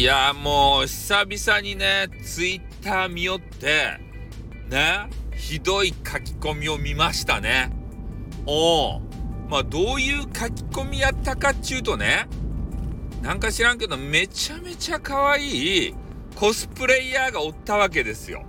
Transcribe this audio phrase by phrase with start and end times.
[0.00, 4.00] いやもう久々にねツイッター見よって
[4.70, 7.70] ねひどい書き込みを見ましたね。
[8.46, 9.00] おお
[9.50, 12.26] まあどういう書き込みやったかっちゅうとね
[13.20, 15.94] なんか知らんけどめちゃめちゃ可愛い
[16.34, 18.46] コスプレイヤーがおったわけですよ。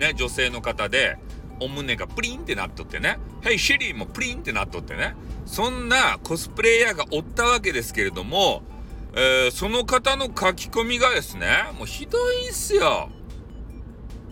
[0.00, 1.16] ね女性の方で
[1.60, 5.14] お胸がプリンってなっとってね「ヘイシェリー」もプリンってなっとってね。
[5.46, 8.64] そんなコスプレイヤーがおったわけですけれども
[9.20, 13.08] えー、その方の書き込みがですね、もうひどいんすよ。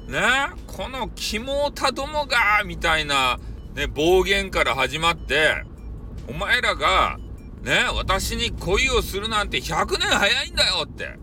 [0.06, 0.20] ね、
[0.68, 3.40] この肝たどもが、みたいな、
[3.74, 5.64] ね、暴言から始まって、
[6.28, 7.18] お前らが、
[7.62, 11.18] ね、私に恋をするなんて100年早いんだよって。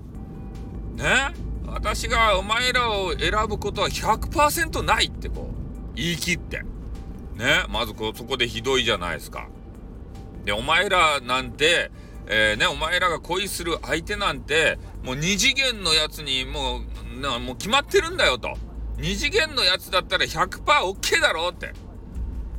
[1.02, 1.34] ね、
[1.66, 6.64] 私がお前らを選ぶことは100%ないってこう、言い切って。
[7.36, 9.48] ね、まずこそこでひどいじゃないですか。
[10.44, 11.92] で、お前らなんて、
[12.28, 16.82] えー、ね、お前らが恋する相手なんて、もう二次元のやつにも
[17.16, 18.58] う、な、もう決まってるんだよと。
[18.98, 21.74] 二次元のやつだったら 100%OK だろって。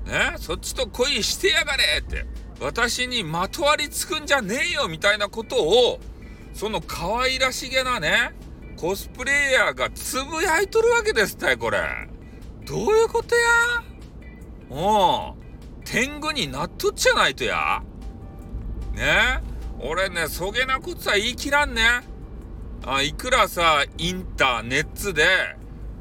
[0.05, 2.27] ね、そっちと恋してやがれって。
[2.61, 6.01] 私にまとわりつくんじゃねえよみたいなことを、
[6.53, 8.33] その可愛らしげなね、
[8.77, 11.81] コスプレイヤーがつぶやいとるわけですってこれ。
[12.67, 13.43] どういうことや？
[14.71, 15.35] おう
[15.85, 17.83] 天狗になっとっちゃないとや
[18.95, 19.43] ね？
[19.81, 21.83] 俺ね、そげなことは言い切らんね。
[22.87, 25.25] あいくらさ、インターネットで、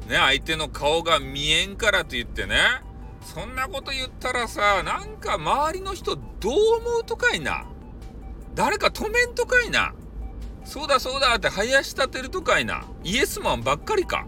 [0.08, 2.58] ね、相手の顔が見えんからと言ってね、
[3.22, 7.64] そんなこと言ったらさ、なんか周りの人どう思うとかいな。
[8.54, 9.94] 誰か止めんとかいな。
[10.64, 12.84] そうだそうだって林立てるとかいな。
[13.02, 14.26] イエスマンばっかりか。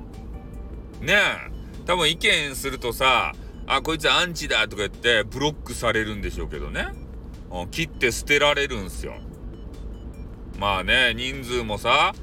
[1.01, 1.57] ねえ。
[1.87, 3.35] 多分意見するとさ、
[3.67, 6.89] あ、こいつアンチだとか言ってブロックされるんでしょうけどね。
[7.71, 9.15] 切って捨てられるんすよ。
[10.59, 12.15] まあね、人数もさ、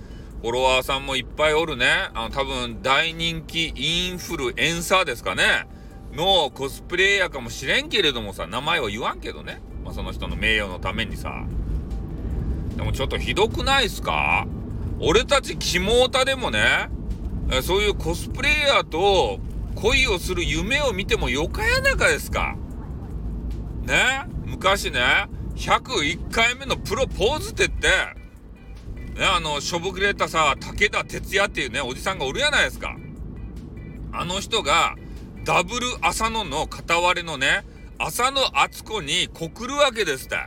[0.41, 2.09] フォロワーさんもいっぱいおるね。
[2.13, 5.67] あの、多分大人気インフルエンサーですかね。
[6.13, 9.61] のコスプレイヤーかもしれんけれどもさ、名前は言わんけどね。
[9.83, 11.45] まあ、その人の名誉のためにさ。
[12.75, 14.47] でもちょっとひどくないっすか？
[14.99, 16.89] 俺たちキモータでもね、
[17.61, 19.39] そういうコスプレイヤーと
[19.75, 22.55] 恋をする夢を見てもよかやなかですか？
[23.83, 24.25] ね？
[24.45, 24.99] 昔ね、
[25.55, 27.89] 101回目のプロポーズって言って、
[29.15, 32.95] ね、あの、しょぼくれたさ、武田鉄矢っていうね、おじさんがおるやないですか。
[34.11, 34.95] あの人が、
[35.43, 37.63] ダブル浅野の片割れのね、
[37.99, 40.37] 浅野敦子に告るわけですって。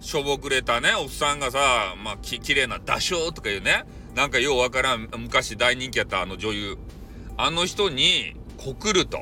[0.00, 3.84] しょぼくれたね、おっさんがさ、まあ、き、綺麗な打賞とかいうね、
[4.14, 6.78] なんかようわからん、昔大人気やったあの女優。
[7.36, 9.18] あの人に告ると。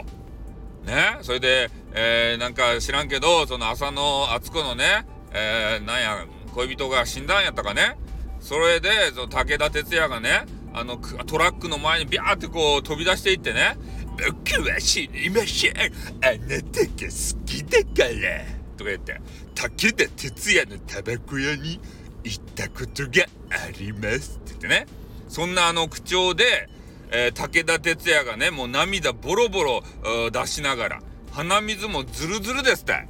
[0.84, 7.96] ね、それで、えー、なんか知らんけど、その浅野敦子のね、えー、なんや、恋人が死んだんやったかね。
[8.44, 10.44] それで、その武田鉄矢がね、
[10.74, 13.78] あの、トラックの前にビャーってこう飛び出していってね、
[14.18, 15.72] 僕は死にません。
[15.72, 18.44] あなたが好きだから。
[18.76, 19.18] とか言って、
[19.54, 21.80] 武田鉄矢のタバコ屋に
[22.22, 24.86] 行ったことがありますって言ってね。
[25.30, 26.68] そんなあの口調で、
[27.12, 29.82] えー、武田鉄矢がね、もう涙ボロボロ
[30.30, 31.02] 出しながら、
[31.32, 33.08] 鼻水もズルズルですって。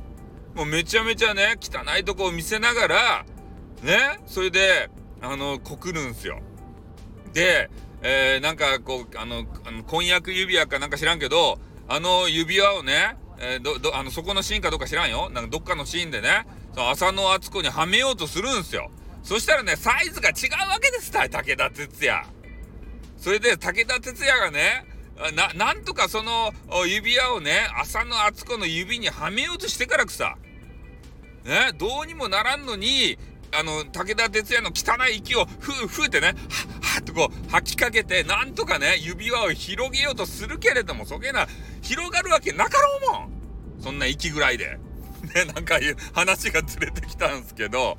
[0.55, 3.27] もうめちゃめちゃね、汚いとこを見せながら、
[3.83, 4.91] ね、それで、
[5.25, 6.41] あの、告るんすよ。
[7.33, 7.71] で、
[8.03, 9.45] えー、なんかこう、あの、
[9.87, 11.59] 婚約指輪かなんか知らんけど、
[11.89, 15.31] あの指輪をね、えー、ど、ど、あの、そこのシーンかどうか知らんよ。
[15.31, 18.91] なんかどっかのシーンでね、その浅野敦子にはめようとするんすよ。
[19.23, 22.25] そしたらね、サイズが違うわけですた武田鉄矢。
[23.17, 24.85] それで武田鉄矢がね、
[25.35, 26.53] な、なんとかその
[26.87, 30.37] 指輪をね、浅野敦子の指にはめようとしてからくさ。
[31.45, 33.19] ね、どうにもならんのに、
[33.55, 36.37] あの、武田鉄矢の汚い息をふうふうってね、はっ
[36.95, 41.47] はっとこう吐きかけて、なんとかね、指輪を広げようとするけれども、そげな、
[41.83, 44.79] 広がるわけなかろうもんそんな息ぐらいで。
[45.35, 47.99] ね、なんかいう話がずれてきたんですけど、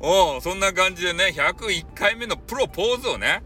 [0.00, 3.42] おうそんな感じでね、101回目のプロポーズをね、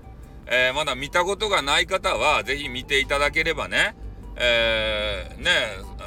[0.47, 3.97] えー、まだ見たことがない方は、ぜひ見ていただければね、
[4.37, 5.51] えー、ね、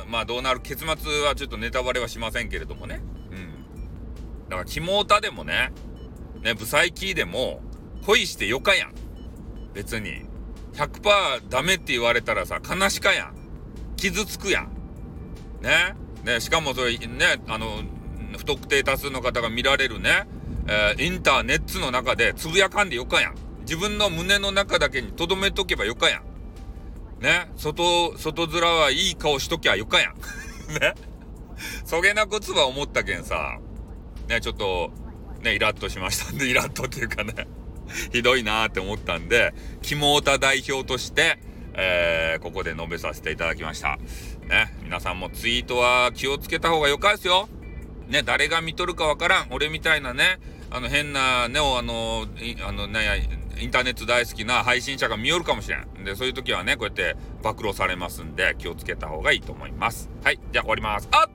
[0.08, 3.02] まあどうなる結末はちょっとネタバレはしませんけれどもね。
[4.50, 5.72] だから、キモータでもね、
[6.42, 7.62] ね、ブサイキーでも、
[8.06, 8.94] 恋してよかやん。
[9.74, 10.26] 別に。
[10.74, 13.36] 100%ダメって言われたらさ、悲しかやん。
[13.96, 14.72] 傷つくやん。
[15.62, 15.96] ね。
[16.24, 17.82] ね、しかもそれ、ね、あの、
[18.38, 20.28] 不特定多数の方が見られるね、
[20.68, 23.36] えー、インターネットの中でつぶやかんでよかやん。
[23.62, 27.24] 自分の胸の中だけに留めとけばよかやん。
[27.24, 27.52] ね。
[27.56, 30.14] 外、外面はいい顔しときゃよかやん。
[30.80, 30.94] ね。
[31.86, 33.60] そげなことは思ったけんさ、
[34.28, 34.92] ね、ちょっと、
[35.42, 37.48] ね、イラッとしましたんで、 イラッとっていうかね。
[38.12, 41.40] ひどいなーって思ったんで、キモータ代表として、
[41.74, 43.98] えー、ここで述べさせていただきました。
[44.48, 47.48] ね、皆さんもツイートは気をつけた方がよかですよ。
[48.08, 49.48] ね、誰が見とるかわからん。
[49.52, 50.40] 俺みたいなね、
[50.70, 52.28] あの変なね、あの、
[52.66, 53.30] あのね、
[53.60, 56.04] インターネット大好きな配信者が見よるかもしれん。
[56.04, 60.10] で、そういう時はね、こうやって暴露されますんで、気をつけた方がいいと思います。
[60.24, 61.08] はい、じゃあ終わります。
[61.12, 61.30] あっ